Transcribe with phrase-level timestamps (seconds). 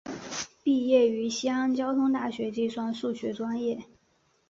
[0.63, 3.83] 毕业于西安交通大学计算数学专业。